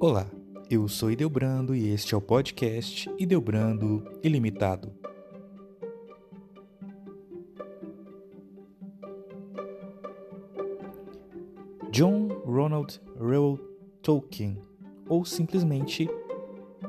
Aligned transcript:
Olá, 0.00 0.30
eu 0.70 0.86
sou 0.86 1.10
Ideobrando 1.10 1.74
e 1.74 1.88
este 1.88 2.14
é 2.14 2.16
o 2.16 2.20
podcast 2.20 3.10
Ideobrando 3.18 4.04
Ilimitado. 4.22 4.92
John 11.90 12.28
Ronald 12.46 13.00
Reuel 13.18 13.58
Tolkien, 14.00 14.62
ou 15.08 15.24
simplesmente 15.24 16.08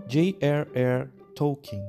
J.R.R. 0.08 1.10
Tolkien, 1.34 1.82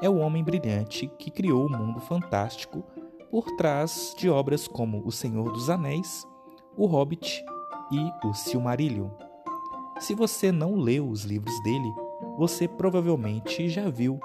é 0.00 0.08
o 0.08 0.16
homem 0.16 0.42
brilhante 0.42 1.08
que 1.18 1.30
criou 1.30 1.66
o 1.66 1.70
mundo 1.70 2.00
fantástico 2.00 2.82
por 3.30 3.44
trás 3.56 4.14
de 4.16 4.30
obras 4.30 4.66
como 4.66 5.06
O 5.06 5.12
Senhor 5.12 5.52
dos 5.52 5.68
Anéis, 5.68 6.26
O 6.74 6.86
Hobbit 6.86 7.44
e 7.92 8.26
O 8.26 8.32
Silmarillion. 8.32 9.23
Se 10.00 10.14
você 10.14 10.50
não 10.50 10.74
leu 10.74 11.08
os 11.08 11.24
livros 11.24 11.62
dele, 11.62 11.92
você 12.36 12.66
provavelmente 12.66 13.68
já 13.68 13.88
viu 13.88 14.18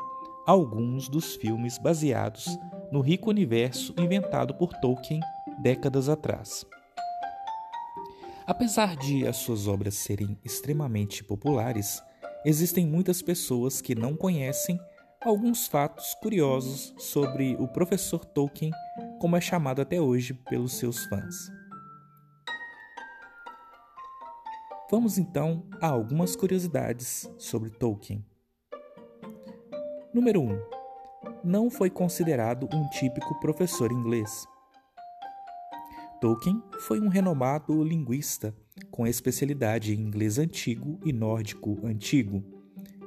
alguns 0.45 1.07
dos 1.07 1.35
filmes 1.35 1.77
baseados 1.77 2.47
no 2.91 3.01
rico 3.01 3.29
universo 3.29 3.93
inventado 3.99 4.55
por 4.55 4.73
Tolkien 4.73 5.19
décadas 5.61 6.09
atrás. 6.09 6.65
Apesar 8.47 8.95
de 8.95 9.27
as 9.27 9.37
suas 9.37 9.67
obras 9.67 9.93
serem 9.93 10.35
extremamente 10.43 11.23
populares, 11.23 12.01
existem 12.43 12.85
muitas 12.85 13.21
pessoas 13.21 13.79
que 13.79 13.93
não 13.93 14.15
conhecem 14.15 14.79
alguns 15.21 15.67
fatos 15.67 16.15
curiosos 16.15 16.95
sobre 16.97 17.55
o 17.59 17.67
professor 17.67 18.25
Tolkien, 18.25 18.71
como 19.19 19.35
é 19.37 19.41
chamado 19.41 19.81
até 19.81 20.01
hoje 20.01 20.33
pelos 20.33 20.73
seus 20.73 21.05
fãs. 21.05 21.58
Vamos 24.91 25.19
então 25.19 25.63
a 25.79 25.85
algumas 25.87 26.35
curiosidades 26.35 27.29
sobre 27.37 27.69
Tolkien. 27.69 28.25
Número 30.11 30.41
1. 30.41 30.59
Não 31.43 31.69
foi 31.69 31.91
considerado 31.91 32.67
um 32.73 32.89
típico 32.89 33.39
professor 33.39 33.91
inglês. 33.91 34.47
Tolkien 36.19 36.59
foi 36.79 36.99
um 36.99 37.07
renomado 37.07 37.83
linguista 37.83 38.51
com 38.89 39.05
especialidade 39.05 39.93
em 39.93 39.99
inglês 39.99 40.39
antigo 40.39 40.99
e 41.05 41.13
nórdico 41.13 41.79
antigo, 41.85 42.43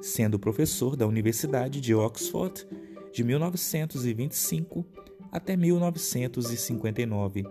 sendo 0.01 0.39
professor 0.39 0.95
da 0.95 1.05
Universidade 1.05 1.81
de 1.81 1.93
Oxford 1.93 2.65
de 3.11 3.25
1925 3.25 4.85
até 5.29 5.57
1959. 5.57 7.43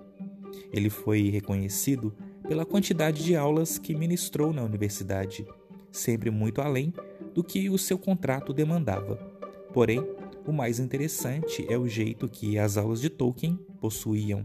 Ele 0.72 0.88
foi 0.88 1.28
reconhecido 1.28 2.16
pela 2.46 2.64
quantidade 2.64 3.24
de 3.24 3.36
aulas 3.36 3.78
que 3.78 3.94
ministrou 3.94 4.52
na 4.52 4.62
universidade, 4.62 5.46
sempre 5.90 6.30
muito 6.30 6.60
além 6.60 6.92
do 7.34 7.42
que 7.42 7.70
o 7.70 7.78
seu 7.78 7.98
contrato 7.98 8.52
demandava. 8.52 9.16
Porém, 9.72 10.06
o 10.46 10.52
mais 10.52 10.78
interessante 10.78 11.64
é 11.68 11.78
o 11.78 11.88
jeito 11.88 12.28
que 12.28 12.58
as 12.58 12.76
aulas 12.76 13.00
de 13.00 13.08
Tolkien 13.08 13.58
possuíam. 13.80 14.42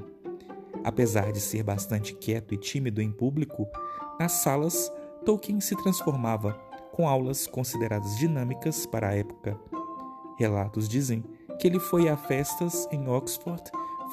Apesar 0.84 1.32
de 1.32 1.40
ser 1.40 1.64
bastante 1.64 2.14
quieto 2.14 2.54
e 2.54 2.58
tímido 2.58 3.02
em 3.02 3.12
público, 3.12 3.68
nas 4.20 4.34
salas, 4.34 4.92
Tolkien 5.26 5.60
se 5.60 5.76
transformava 5.76 6.54
com 6.92 7.08
aulas 7.08 7.46
consideradas 7.48 8.16
dinâmicas 8.18 8.86
para 8.86 9.10
a 9.10 9.16
época. 9.16 9.60
Relatos 10.38 10.88
dizem 10.88 11.24
que 11.60 11.68
ele 11.68 11.80
foi 11.80 12.08
a 12.08 12.16
festas 12.16 12.88
em 12.92 13.08
Oxford 13.10 13.64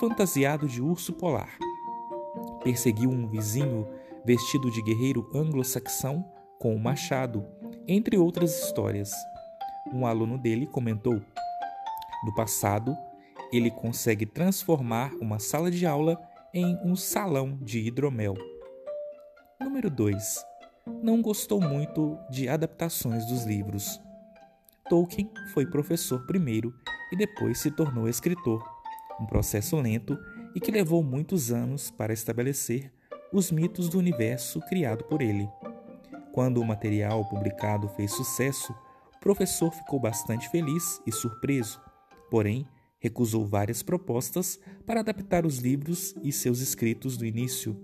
fantasiado 0.00 0.66
de 0.66 0.82
urso 0.82 1.12
polar 1.12 1.56
perseguiu 2.64 3.10
um 3.10 3.28
vizinho 3.28 3.86
vestido 4.25 4.70
de 4.70 4.82
guerreiro 4.82 5.30
anglo-saxão 5.34 6.25
com 6.58 6.75
um 6.75 6.78
machado, 6.78 7.47
entre 7.86 8.16
outras 8.16 8.64
histórias. 8.64 9.12
Um 9.92 10.06
aluno 10.06 10.38
dele 10.38 10.66
comentou: 10.66 11.20
No 12.24 12.34
passado, 12.34 12.97
ele 13.53 13.70
consegue 13.70 14.24
transformar 14.24 15.12
uma 15.20 15.38
sala 15.38 15.70
de 15.70 15.84
aula 15.84 16.19
em 16.54 16.76
um 16.82 16.97
salão 16.97 17.58
de 17.60 17.80
hidromel. 17.80 18.34
Número 19.60 19.91
2. 19.91 20.44
Não 21.03 21.20
gostou 21.20 21.60
muito 21.60 22.19
de 22.30 22.48
adaptações 22.48 23.26
dos 23.26 23.44
livros. 23.44 24.00
Tolkien 24.88 25.30
foi 25.53 25.66
professor 25.66 26.26
primeiro 26.26 26.74
e 27.12 27.16
depois 27.16 27.58
se 27.58 27.70
tornou 27.70 28.08
escritor, 28.08 28.62
um 29.20 29.26
processo 29.26 29.76
lento 29.76 30.19
e 30.54 30.60
que 30.60 30.70
levou 30.70 31.03
muitos 31.03 31.50
anos 31.50 31.91
para 31.91 32.12
estabelecer 32.12 32.92
os 33.32 33.50
mitos 33.50 33.88
do 33.88 33.98
universo 33.98 34.60
criado 34.69 35.04
por 35.04 35.20
ele. 35.20 35.48
Quando 36.32 36.60
o 36.60 36.65
material 36.65 37.25
publicado 37.28 37.88
fez 37.88 38.12
sucesso, 38.12 38.72
o 39.16 39.20
professor 39.20 39.72
ficou 39.72 39.98
bastante 39.98 40.48
feliz 40.50 41.00
e 41.06 41.12
surpreso, 41.12 41.81
porém, 42.31 42.66
recusou 42.98 43.44
várias 43.44 43.82
propostas 43.82 44.59
para 44.87 45.00
adaptar 45.00 45.44
os 45.44 45.59
livros 45.59 46.15
e 46.22 46.32
seus 46.32 46.60
escritos 46.60 47.16
do 47.16 47.26
início, 47.26 47.76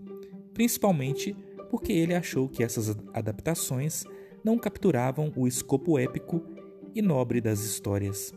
principalmente 0.55 1.37
porque 1.71 1.93
ele 1.93 2.15
achou 2.15 2.49
que 2.49 2.65
essas 2.65 2.91
adaptações 3.13 4.05
não 4.43 4.59
capturavam 4.59 5.33
o 5.37 5.47
escopo 5.47 5.99
épico 5.99 6.43
e 6.95 7.03
nobre 7.03 7.41
das 7.41 7.61
histórias. 7.61 8.33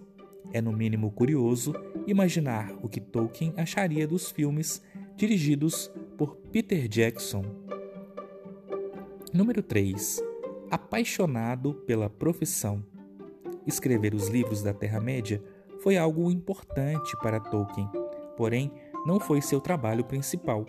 É 0.51 0.61
no 0.61 0.71
mínimo 0.71 1.11
curioso 1.11 1.73
imaginar 2.05 2.71
o 2.81 2.89
que 2.89 2.99
Tolkien 2.99 3.53
acharia 3.57 4.07
dos 4.07 4.29
filmes 4.31 4.81
dirigidos 5.15 5.91
por 6.17 6.35
Peter 6.51 6.87
Jackson. 6.87 7.43
Número 9.33 9.63
3. 9.63 10.21
Apaixonado 10.69 11.73
pela 11.85 12.09
profissão. 12.09 12.83
Escrever 13.65 14.13
os 14.13 14.27
livros 14.27 14.61
da 14.61 14.73
Terra-média 14.73 15.41
foi 15.81 15.97
algo 15.97 16.29
importante 16.31 17.15
para 17.17 17.39
Tolkien, 17.39 17.89
porém 18.37 18.71
não 19.05 19.19
foi 19.19 19.41
seu 19.41 19.59
trabalho 19.59 20.03
principal. 20.03 20.65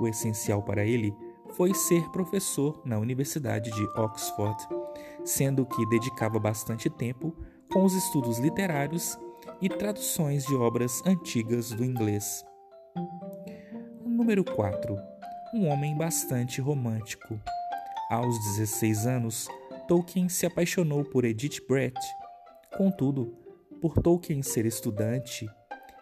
O 0.00 0.08
essencial 0.08 0.62
para 0.62 0.84
ele 0.84 1.14
foi 1.56 1.74
ser 1.74 2.08
professor 2.10 2.80
na 2.84 2.98
Universidade 2.98 3.70
de 3.70 3.84
Oxford, 3.98 4.56
sendo 5.24 5.66
que 5.66 5.86
dedicava 5.86 6.38
bastante 6.38 6.88
tempo 6.88 7.34
com 7.72 7.84
os 7.84 7.94
estudos 7.94 8.38
literários 8.38 9.16
e 9.62 9.68
traduções 9.68 10.44
de 10.44 10.54
obras 10.56 11.00
antigas 11.06 11.70
do 11.70 11.84
inglês. 11.84 12.44
Número 14.04 14.44
4. 14.44 14.96
Um 15.54 15.68
homem 15.68 15.96
bastante 15.96 16.60
romântico. 16.60 17.40
Aos 18.10 18.36
16 18.56 19.06
anos, 19.06 19.48
Tolkien 19.86 20.28
se 20.28 20.46
apaixonou 20.46 21.04
por 21.04 21.24
Edith 21.24 21.60
Brett. 21.68 21.98
Contudo, 22.76 23.36
por 23.80 23.94
Tolkien 23.94 24.42
ser 24.42 24.66
estudante 24.66 25.48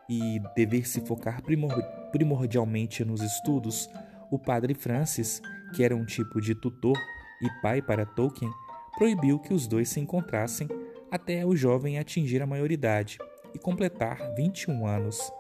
e 0.09 0.41
dever 0.57 0.87
se 0.87 1.03
focar 1.03 1.43
primor 1.43 1.83
primordialmente 2.11 3.05
nos 3.05 3.21
estudos, 3.21 3.91
o 4.31 4.39
padre 4.39 4.73
Francis, 4.73 5.43
que 5.75 5.85
era 5.85 5.95
um 5.95 6.07
tipo 6.07 6.41
de 6.41 6.55
tutor 6.55 6.97
e 7.43 7.61
pai 7.61 7.83
para 7.83 8.07
Tolkien, 8.07 8.51
proibiu 8.97 9.39
que 9.39 9.53
os 9.53 9.67
dois 9.67 9.91
se 9.91 10.01
encontrassem 10.01 10.67
até 11.11 11.45
o 11.45 11.57
jovem 11.57 11.99
atingir 11.99 12.43
a 12.43 12.47
maioridade 12.47 13.19
e 13.55 13.59
completar 13.59 14.35
21 14.35 14.87
anos. 14.87 15.33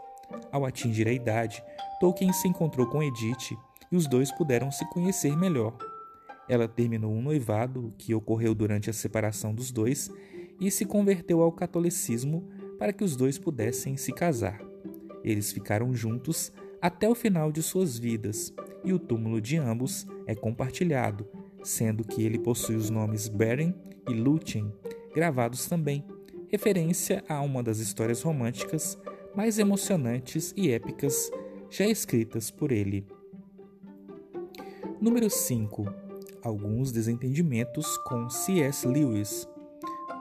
Ao 0.50 0.64
atingir 0.64 1.08
a 1.08 1.12
idade, 1.12 1.62
Tolkien 2.00 2.32
se 2.32 2.48
encontrou 2.48 2.86
com 2.86 3.02
Edith 3.02 3.56
e 3.90 3.96
os 3.96 4.06
dois 4.06 4.30
puderam 4.32 4.70
se 4.70 4.88
conhecer 4.90 5.36
melhor. 5.36 5.76
Ela 6.48 6.68
terminou 6.68 7.12
um 7.12 7.22
noivado 7.22 7.92
que 7.98 8.14
ocorreu 8.14 8.54
durante 8.54 8.88
a 8.88 8.92
separação 8.92 9.54
dos 9.54 9.70
dois 9.70 10.10
e 10.60 10.70
se 10.70 10.84
converteu 10.84 11.42
ao 11.42 11.52
catolicismo 11.52 12.48
para 12.78 12.92
que 12.92 13.04
os 13.04 13.16
dois 13.16 13.38
pudessem 13.38 13.96
se 13.96 14.12
casar. 14.12 14.60
Eles 15.22 15.52
ficaram 15.52 15.94
juntos 15.94 16.52
até 16.80 17.08
o 17.08 17.14
final 17.14 17.50
de 17.50 17.62
suas 17.62 17.98
vidas 17.98 18.54
e 18.84 18.92
o 18.92 18.98
túmulo 18.98 19.40
de 19.40 19.56
ambos 19.56 20.06
é 20.26 20.34
compartilhado, 20.34 21.26
sendo 21.62 22.04
que 22.04 22.22
ele 22.22 22.38
possui 22.38 22.76
os 22.76 22.88
nomes 22.88 23.28
Beren 23.28 23.74
e 24.08 24.12
Lúthien 24.12 24.72
gravados 25.14 25.66
também 25.66 26.04
referência 26.48 27.22
a 27.28 27.40
uma 27.40 27.62
das 27.62 27.78
histórias 27.78 28.22
românticas 28.22 28.98
mais 29.34 29.58
emocionantes 29.58 30.52
e 30.56 30.70
épicas 30.70 31.30
já 31.70 31.86
escritas 31.86 32.50
por 32.50 32.72
ele. 32.72 33.06
Número 35.00 35.28
5. 35.30 35.86
Alguns 36.42 36.90
desentendimentos 36.90 37.98
com 37.98 38.28
C.S. 38.28 38.86
Lewis. 38.86 39.46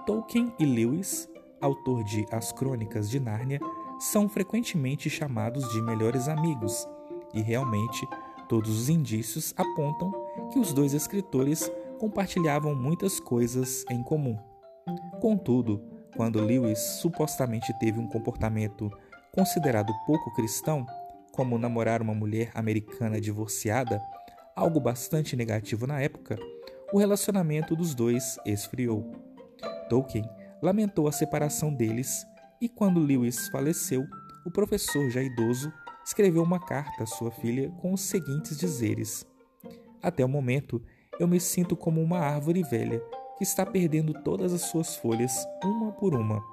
Tolkien 0.05 0.53
e 0.59 0.65
Lewis, 0.65 1.29
autor 1.59 2.03
de 2.03 2.25
As 2.31 2.51
Crônicas 2.51 3.09
de 3.09 3.19
Nárnia, 3.19 3.59
são 3.99 4.29
frequentemente 4.29 5.09
chamados 5.09 5.67
de 5.73 5.81
melhores 5.81 6.27
amigos, 6.27 6.87
e 7.33 7.41
realmente 7.41 8.07
todos 8.47 8.69
os 8.69 8.89
indícios 8.89 9.53
apontam 9.57 10.11
que 10.51 10.59
os 10.59 10.71
dois 10.71 10.93
escritores 10.93 11.69
compartilhavam 11.99 12.75
muitas 12.75 13.19
coisas 13.19 13.83
em 13.89 14.03
comum. 14.03 14.37
Contudo, 15.19 15.81
quando 16.15 16.43
Lewis 16.43 16.79
supostamente 16.79 17.73
teve 17.79 17.99
um 17.99 18.07
comportamento 18.07 18.91
considerado 19.33 19.93
pouco 20.05 20.33
cristão, 20.35 20.85
como 21.31 21.57
namorar 21.57 22.01
uma 22.01 22.13
mulher 22.13 22.51
americana 22.53 23.19
divorciada, 23.19 24.01
algo 24.55 24.79
bastante 24.79 25.35
negativo 25.35 25.87
na 25.87 25.99
época, 26.01 26.37
o 26.93 26.99
relacionamento 26.99 27.75
dos 27.75 27.93
dois 27.93 28.37
esfriou. 28.45 29.11
Tolkien 29.89 30.27
lamentou 30.61 31.07
a 31.07 31.11
separação 31.11 31.73
deles 31.73 32.25
e, 32.61 32.69
quando 32.69 32.99
Lewis 32.99 33.47
faleceu, 33.49 34.05
o 34.45 34.51
professor, 34.51 35.09
já 35.09 35.21
idoso, 35.21 35.71
escreveu 36.05 36.41
uma 36.41 36.59
carta 36.59 37.03
à 37.03 37.05
sua 37.05 37.31
filha 37.31 37.69
com 37.81 37.91
os 37.91 38.01
seguintes 38.01 38.57
dizeres: 38.57 39.25
Até 40.01 40.23
o 40.23 40.29
momento, 40.29 40.81
eu 41.19 41.27
me 41.27 41.39
sinto 41.39 41.75
como 41.75 42.01
uma 42.01 42.19
árvore 42.19 42.63
velha 42.63 43.01
que 43.37 43.43
está 43.43 43.65
perdendo 43.65 44.13
todas 44.13 44.53
as 44.53 44.61
suas 44.61 44.95
folhas, 44.95 45.45
uma 45.63 45.91
por 45.91 46.15
uma. 46.15 46.43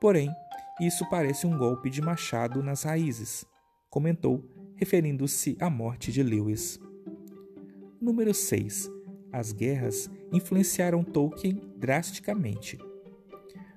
Porém, 0.00 0.30
isso 0.80 1.08
parece 1.08 1.46
um 1.46 1.56
golpe 1.56 1.88
de 1.88 2.02
machado 2.02 2.62
nas 2.62 2.82
raízes, 2.82 3.46
comentou, 3.88 4.44
referindo-se 4.76 5.56
à 5.58 5.70
morte 5.70 6.12
de 6.12 6.22
Lewis. 6.22 6.78
Número 8.00 8.34
6. 8.34 8.90
As 9.32 9.52
guerras 9.52 10.10
influenciaram 10.32 11.02
Tolkien 11.02 11.60
drasticamente. 11.76 12.78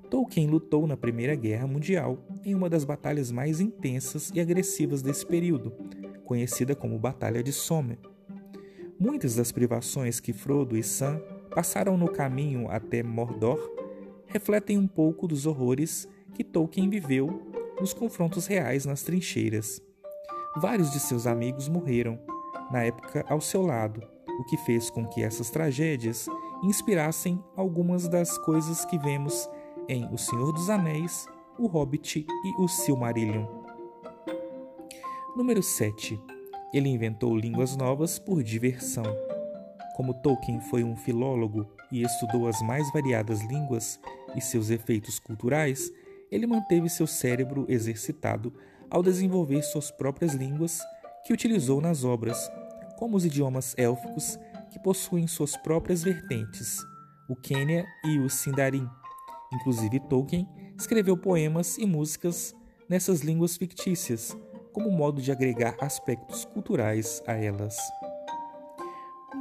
Tolkien 0.10 0.48
lutou 0.48 0.88
na 0.88 0.98
Primeira 0.98 1.36
Guerra 1.36 1.68
Mundial 1.68 2.18
em 2.44 2.56
uma 2.56 2.70
das 2.70 2.84
batalhas 2.84 3.32
mais 3.32 3.62
intensas 3.62 4.32
e 4.34 4.40
agressivas 4.40 5.02
desse 5.02 5.26
período, 5.26 5.72
conhecida 6.26 6.76
como 6.76 7.00
Batalha 7.00 7.44
de 7.44 7.54
Somme. 7.54 7.98
Muitas 9.00 9.36
das 9.36 9.52
privações 9.52 10.20
que 10.20 10.34
Frodo 10.34 10.76
e 10.76 10.84
Sam 10.84 11.22
passaram 11.50 11.98
no 11.98 12.10
caminho 12.10 12.70
até 12.70 13.04
Mordor 13.04 13.80
refletem 14.30 14.78
um 14.78 14.88
pouco 14.88 15.28
dos 15.28 15.46
horrores 15.46 16.08
que 16.34 16.44
Tolkien 16.44 16.90
viveu 16.90 17.52
nos 17.80 17.94
confrontos 17.94 18.46
reais 18.46 18.86
nas 18.86 19.04
trincheiras. 19.04 19.82
Vários 20.58 20.92
de 20.92 21.00
seus 21.00 21.28
amigos 21.28 21.68
morreram, 21.68 22.20
na 22.72 22.84
época 22.84 23.26
ao 23.28 23.42
seu 23.42 23.62
lado, 23.62 24.02
o 24.40 24.44
que 24.46 24.58
fez 24.58 24.90
com 24.90 25.06
que 25.06 25.24
essas 25.24 25.50
tragédias 25.50 26.28
inspirassem 26.64 27.44
algumas 27.56 28.08
das 28.08 28.38
coisas 28.40 28.86
que 28.86 28.98
vemos 28.98 29.50
em 29.88 30.06
O 30.14 30.18
Senhor 30.18 30.52
dos 30.52 30.70
Anéis, 30.70 31.26
O 31.58 31.68
Hobbit 31.68 32.26
e 32.28 32.62
O 32.62 32.68
Silmarillion. 32.68 33.46
Número 35.36 35.64
7. 35.64 36.22
Ele 36.74 36.90
inventou 36.90 37.36
línguas 37.36 37.76
novas 37.76 38.20
por 38.20 38.44
diversão. 38.44 39.29
Como 40.00 40.14
Tolkien 40.14 40.62
foi 40.62 40.82
um 40.82 40.96
filólogo 40.96 41.68
e 41.92 42.04
estudou 42.04 42.48
as 42.48 42.62
mais 42.62 42.90
variadas 42.94 43.42
línguas 43.42 44.00
e 44.34 44.40
seus 44.40 44.70
efeitos 44.70 45.20
culturais, 45.20 45.92
ele 46.32 46.48
manteve 46.48 46.88
seu 46.90 47.06
cérebro 47.06 47.66
exercitado 47.68 48.54
ao 48.90 49.04
desenvolver 49.04 49.62
suas 49.62 49.92
próprias 49.92 50.34
línguas 50.34 50.80
que 51.26 51.34
utilizou 51.34 51.82
nas 51.82 52.06
obras, 52.06 52.50
como 52.98 53.18
os 53.18 53.26
idiomas 53.26 53.76
élficos 53.78 54.40
que 54.72 54.80
possuem 54.80 55.28
suas 55.28 55.58
próprias 55.58 56.02
vertentes, 56.02 56.78
o 57.28 57.36
Quenya 57.36 57.86
e 58.06 58.20
o 58.20 58.30
Sindarin. 58.30 58.88
Inclusive 59.52 60.00
Tolkien 60.00 60.48
escreveu 60.78 61.18
poemas 61.18 61.78
e 61.78 61.86
músicas 61.86 62.56
nessas 62.88 63.20
línguas 63.20 63.58
fictícias, 63.58 64.34
como 64.72 64.90
modo 64.92 65.22
de 65.22 65.30
agregar 65.30 65.76
aspectos 65.82 66.46
culturais 66.46 67.22
a 67.28 67.34
elas. 67.34 67.78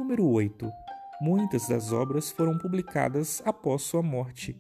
Número 0.08 0.26
8. 0.26 0.72
Muitas 1.20 1.69
das 1.69 1.93
obras 1.93 2.31
foram 2.31 2.56
publicadas 2.56 3.43
após 3.44 3.82
sua 3.82 4.02
morte. 4.02 4.56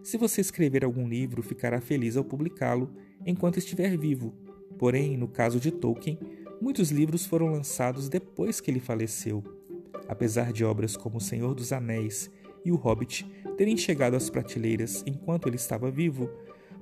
Se 0.00 0.16
você 0.16 0.40
escrever 0.40 0.84
algum 0.84 1.08
livro, 1.08 1.42
ficará 1.42 1.80
feliz 1.80 2.16
ao 2.16 2.22
publicá-lo 2.22 2.94
enquanto 3.26 3.58
estiver 3.58 3.98
vivo. 3.98 4.32
Porém, 4.78 5.16
no 5.16 5.26
caso 5.26 5.58
de 5.58 5.72
Tolkien, 5.72 6.20
muitos 6.62 6.92
livros 6.92 7.26
foram 7.26 7.46
lançados 7.48 8.08
depois 8.08 8.60
que 8.60 8.70
ele 8.70 8.78
faleceu. 8.78 9.42
Apesar 10.06 10.52
de 10.52 10.64
obras 10.64 10.96
como 10.96 11.16
O 11.16 11.20
Senhor 11.20 11.52
dos 11.52 11.72
Anéis 11.72 12.30
e 12.64 12.70
O 12.70 12.76
Hobbit 12.76 13.28
terem 13.56 13.76
chegado 13.76 14.14
às 14.14 14.30
prateleiras 14.30 15.02
enquanto 15.04 15.48
ele 15.48 15.56
estava 15.56 15.90
vivo, 15.90 16.30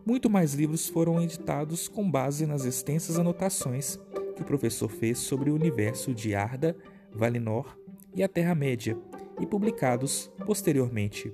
muito 0.05 0.29
mais 0.29 0.53
livros 0.53 0.91
foram 0.91 1.23
editados 1.23 1.89
com 1.89 2.11
base 2.11 2.45
nas 2.45 2.67
extensas 2.67 3.19
anotações 3.19 3.99
que 4.37 4.43
o 4.43 4.45
professor 4.45 4.91
fez 4.91 5.17
sobre 5.17 5.49
o 5.49 5.55
universo 5.55 6.13
de 6.13 6.35
Arda, 6.35 6.77
Valinor 7.11 7.83
e 8.15 8.23
a 8.23 8.29
Terra-média, 8.29 8.97
e 9.41 9.47
publicados 9.47 10.31
posteriormente. 10.47 11.33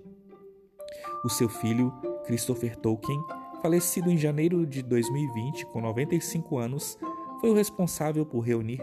O 1.24 1.28
seu 1.28 1.48
filho, 1.48 1.92
Christopher 2.24 2.76
Tolkien, 2.76 3.22
falecido 3.60 4.10
em 4.10 4.16
janeiro 4.16 4.66
de 4.66 4.82
2020 4.82 5.66
com 5.66 5.80
95 5.80 6.58
anos, 6.58 6.98
foi 7.40 7.50
o 7.50 7.54
responsável 7.54 8.24
por 8.24 8.40
reunir 8.40 8.80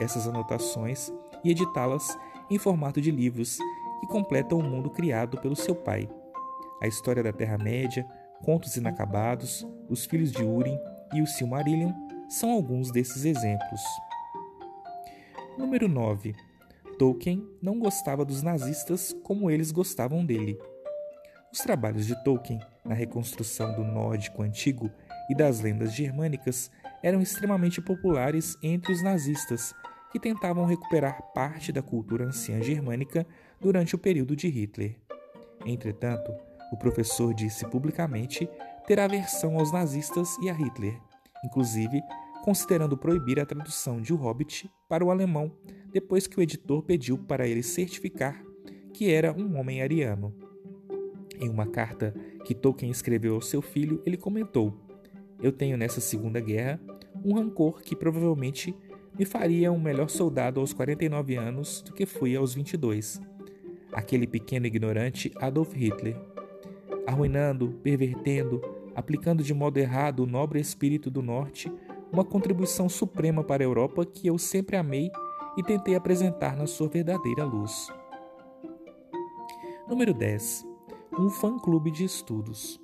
essas 0.00 0.26
anotações 0.26 1.12
e 1.44 1.50
editá-las 1.50 2.16
em 2.50 2.58
formato 2.58 3.00
de 3.00 3.10
livros 3.10 3.58
que 4.00 4.06
completam 4.06 4.58
o 4.58 4.62
mundo 4.62 4.90
criado 4.90 5.38
pelo 5.40 5.56
seu 5.56 5.74
pai. 5.74 6.08
A 6.82 6.86
história 6.86 7.22
da 7.22 7.32
Terra-média, 7.32 8.06
Contos 8.44 8.76
Inacabados, 8.76 9.66
Os 9.88 10.04
Filhos 10.04 10.30
de 10.30 10.42
Urim 10.42 10.78
e 11.14 11.22
o 11.22 11.26
Silmarillion 11.26 11.92
são 12.28 12.50
alguns 12.50 12.90
desses 12.90 13.24
exemplos. 13.24 13.80
Número 15.56 15.88
9. 15.88 16.34
Tolkien 16.98 17.46
não 17.60 17.78
gostava 17.78 18.24
dos 18.24 18.42
nazistas 18.42 19.14
como 19.22 19.50
eles 19.50 19.70
gostavam 19.70 20.24
dele. 20.24 20.58
Os 21.52 21.58
trabalhos 21.58 22.06
de 22.06 22.14
Tolkien 22.24 22.60
na 22.84 22.94
reconstrução 22.94 23.74
do 23.74 23.84
nórdico 23.84 24.42
antigo 24.42 24.90
e 25.30 25.34
das 25.34 25.60
lendas 25.60 25.94
germânicas 25.94 26.70
eram 27.02 27.20
extremamente 27.20 27.80
populares 27.80 28.56
entre 28.62 28.92
os 28.92 29.02
nazistas, 29.02 29.74
que 30.10 30.18
tentavam 30.18 30.64
recuperar 30.64 31.20
parte 31.34 31.70
da 31.70 31.82
cultura 31.82 32.24
anciã 32.24 32.62
germânica 32.62 33.26
durante 33.60 33.94
o 33.94 33.98
período 33.98 34.34
de 34.34 34.48
Hitler. 34.48 34.96
Entretanto, 35.64 36.32
o 36.72 36.76
professor 36.76 37.34
disse 37.34 37.66
publicamente 37.66 38.48
ter 38.86 38.98
aversão 38.98 39.58
aos 39.58 39.72
nazistas 39.72 40.36
e 40.38 40.48
a 40.48 40.54
Hitler, 40.54 40.98
inclusive 41.44 42.00
considerando 42.44 42.96
proibir 42.96 43.40
a 43.40 43.46
tradução 43.46 44.00
de 44.00 44.12
O 44.12 44.16
Hobbit 44.16 44.70
para 44.88 45.04
o 45.04 45.10
alemão 45.10 45.52
depois 45.96 46.26
que 46.26 46.38
o 46.38 46.42
editor 46.42 46.82
pediu 46.82 47.16
para 47.16 47.48
ele 47.48 47.62
certificar 47.62 48.44
que 48.92 49.10
era 49.10 49.32
um 49.32 49.58
homem 49.58 49.80
ariano. 49.80 50.30
Em 51.40 51.48
uma 51.48 51.66
carta 51.66 52.14
que 52.44 52.54
Tolkien 52.54 52.92
escreveu 52.92 53.34
ao 53.34 53.40
seu 53.40 53.62
filho, 53.62 54.02
ele 54.04 54.18
comentou: 54.18 54.74
Eu 55.42 55.50
tenho 55.50 55.78
nessa 55.78 55.98
Segunda 55.98 56.38
Guerra 56.38 56.78
um 57.24 57.32
rancor 57.32 57.80
que 57.80 57.96
provavelmente 57.96 58.76
me 59.18 59.24
faria 59.24 59.72
um 59.72 59.80
melhor 59.80 60.10
soldado 60.10 60.60
aos 60.60 60.74
49 60.74 61.34
anos 61.34 61.80
do 61.80 61.94
que 61.94 62.04
fui 62.04 62.36
aos 62.36 62.52
22. 62.52 63.18
Aquele 63.90 64.26
pequeno 64.26 64.66
ignorante 64.66 65.32
Adolf 65.36 65.72
Hitler, 65.74 66.14
arruinando, 67.06 67.70
pervertendo, 67.82 68.60
aplicando 68.94 69.42
de 69.42 69.54
modo 69.54 69.78
errado 69.78 70.24
o 70.24 70.26
nobre 70.26 70.60
espírito 70.60 71.10
do 71.10 71.22
Norte 71.22 71.72
uma 72.12 72.24
contribuição 72.24 72.86
suprema 72.86 73.42
para 73.42 73.62
a 73.62 73.66
Europa 73.66 74.04
que 74.04 74.26
eu 74.26 74.36
sempre 74.36 74.76
amei 74.76 75.10
e 75.56 75.62
tentei 75.62 75.94
apresentar 75.94 76.56
na 76.56 76.66
sua 76.66 76.88
verdadeira 76.88 77.44
luz. 77.44 77.88
Número 79.88 80.12
10. 80.12 80.66
Um 81.18 81.30
fã-clube 81.30 81.90
de 81.90 82.04
estudos. 82.04 82.80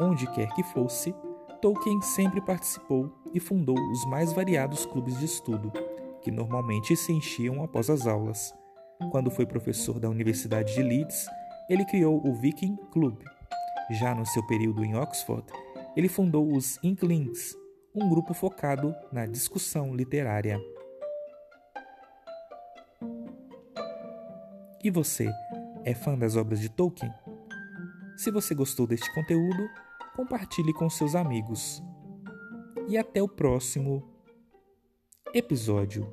Onde 0.00 0.26
quer 0.32 0.48
que 0.54 0.62
fosse, 0.62 1.14
Tolkien 1.60 2.00
sempre 2.00 2.40
participou 2.40 3.12
e 3.34 3.40
fundou 3.40 3.78
os 3.90 4.04
mais 4.06 4.32
variados 4.32 4.86
clubes 4.86 5.18
de 5.18 5.24
estudo, 5.24 5.72
que 6.22 6.30
normalmente 6.30 6.96
se 6.96 7.12
enchiam 7.12 7.62
após 7.62 7.90
as 7.90 8.06
aulas. 8.06 8.54
Quando 9.10 9.30
foi 9.30 9.44
professor 9.44 9.98
da 9.98 10.08
Universidade 10.08 10.74
de 10.74 10.82
Leeds, 10.82 11.26
ele 11.68 11.84
criou 11.84 12.20
o 12.26 12.32
Viking 12.34 12.76
Club. 12.90 13.16
Já 13.90 14.14
no 14.14 14.24
seu 14.26 14.44
período 14.46 14.84
em 14.84 14.96
Oxford, 14.96 15.44
ele 15.96 16.08
fundou 16.08 16.52
os 16.52 16.78
Inklings, 16.82 17.56
um 17.94 18.08
grupo 18.08 18.32
focado 18.32 18.94
na 19.12 19.26
discussão 19.26 19.94
literária. 19.94 20.60
E 24.88 24.90
você, 24.90 25.30
é 25.84 25.92
fã 25.92 26.16
das 26.16 26.34
obras 26.34 26.58
de 26.58 26.70
Tolkien? 26.70 27.12
Se 28.16 28.30
você 28.30 28.54
gostou 28.54 28.86
deste 28.86 29.12
conteúdo, 29.12 29.68
compartilhe 30.16 30.72
com 30.72 30.88
seus 30.88 31.14
amigos. 31.14 31.82
E 32.88 32.96
até 32.96 33.22
o 33.22 33.28
próximo 33.28 34.02
episódio. 35.34 36.10